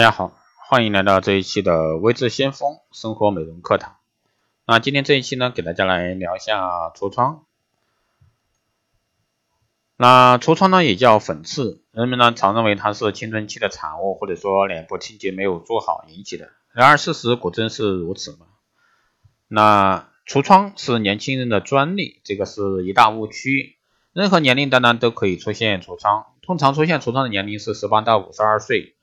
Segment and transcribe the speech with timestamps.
[0.00, 0.32] 大家好，
[0.66, 3.98] 欢迎来到这一期的微智先锋生活美容课堂。
[4.66, 7.44] 那今天这一期呢，给大家来聊一下痤疮。
[9.98, 16.48] 那痤疮呢，也叫粉刺，人们呢常认为它是青春期的产物，或者说脸部清洁没有做好引起的。
[16.72, 18.46] 然而事实果真是如此吗？
[19.48, 23.76] 那痤疮是年轻人的专利，这个是一大误区。
[24.14, 28.96] 任何年龄段呢都可以出现痤疮，通常出现痤疮的年龄是十八到五十二岁。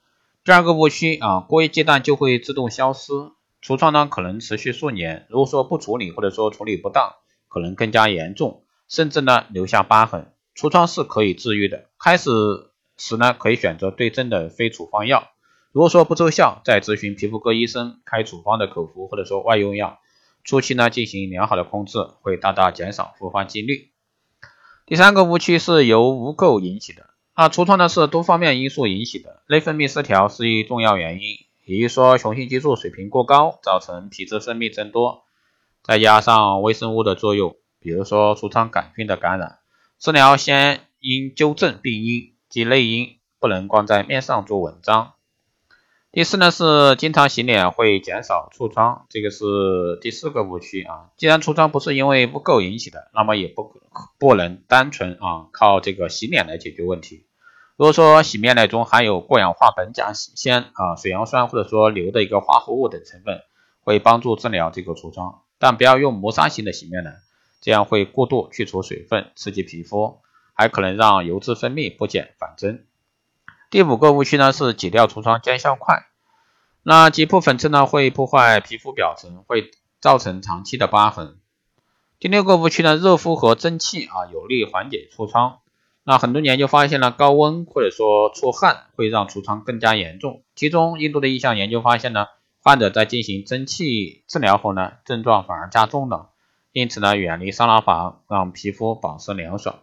[0.48, 3.12] 第二个误区啊，过一阶段就会自动消失。
[3.62, 7.16] 痤疮呢可能持续数年，如果说不处理或者说处理不当，
[7.50, 10.32] 可能更加严重，甚至呢留下疤痕。
[10.56, 12.32] 痤疮是可以治愈的，开始
[12.96, 15.28] 时呢可以选择对症的非处方药，
[15.74, 20.00] 如果说不奏效，再咨询皮肤科医生开处方的口服或者说外用药，
[20.46, 23.92] 初期呢进行良好的控制，会大大减少复发几率。
[24.86, 27.17] 第三个误区是由污垢引起的。
[27.40, 35.24] 那痤疮呢是多方面因素引起的，内分泌失调是一重要原因，也就是说雄性激素水平过高，造成皮脂分泌增多，
[35.84, 39.60] 再加上微生物的作用，比如说痤疮杆菌的感染，
[40.00, 45.14] 治疗先应纠正病因及内因，不能光在面上做文章。
[46.12, 51.12] 第四呢是经常洗脸会减少痤疮，这个是第四个误区啊。
[51.18, 53.80] 既然痤疮不是因为不够引起的，那么也不
[54.18, 57.26] 不能单纯啊靠这个洗脸来解决问题。
[57.78, 63.44] 如果说洗面奶中含有过氧化苯甲酰啊、水杨酸或者说硫的一个化合物等成分，
[63.84, 67.18] 会帮助治疗这个痤疮，但不要用磨砂型的洗面奶，
[67.62, 70.22] 这样会过度去除水分，刺激皮肤，
[70.54, 72.84] 还可能让油脂分泌不减反增。
[73.70, 76.08] 第五个误区呢是挤掉痤疮见效快，
[76.82, 79.70] 那挤破粉刺呢会破坏皮肤表层，会
[80.02, 81.38] 造成长期的疤痕。
[82.18, 85.60] 第六个误区呢，热敷和蒸汽啊有利缓解痤疮。
[86.10, 90.42] 那很多研究发现了高温或者说出汗会让痤疮更加严重。
[90.56, 92.28] 其中印度的一项研究发现呢，
[92.64, 96.30] 患者在进行蒸汽治疗后呢，症状反而加重了。
[96.72, 99.80] 因此呢，远离桑拿房，让皮肤保持凉爽。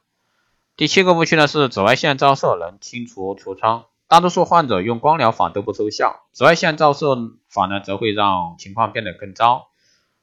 [0.79, 7.19] 第七个误区呢是紫外线照射能清除痤疮，大多数患者用光疗法都不奏效，紫外线照射
[7.51, 9.67] 法呢则会让情况变得更糟，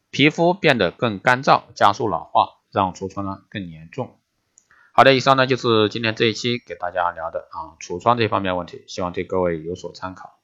[0.09, 4.15] 皮肤变得更干燥，加速老化，让痤疮呢更严重。
[4.93, 10.37] 好的，以上呢就是今天这一期给大家聊的啊橱窗这方面问题，希望对各位有所参考。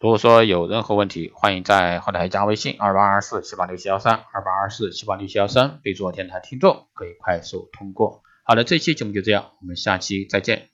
[0.00, 8.22] 如果说有任何问题，欢迎在后台加微信二八二四七八六七幺三二八二四七八六七幺三，备注电台听众，可以快速通过。
[8.44, 10.68] 好的，这期节目就这样，我们下期再见。